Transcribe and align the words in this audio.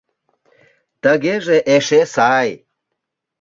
—Тыгеже 1.03 1.57
эше 1.75 2.01
сай... 2.13 2.49